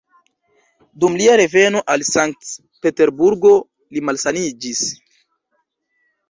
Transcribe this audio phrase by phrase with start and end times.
[1.03, 3.53] Dum lia reveno al Sankt-Peterburgo,
[3.97, 4.83] li malsaniĝis.